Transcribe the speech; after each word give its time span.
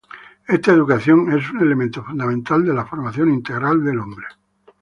Esta 0.47 0.71
educación 0.71 1.31
es 1.31 1.51
un 1.51 1.61
elemento 1.61 2.03
fundamental 2.03 2.65
de 2.65 2.73
la 2.73 2.87
formación 2.87 3.31
integral 3.31 3.83
del 3.85 3.99
hombre. 3.99 4.25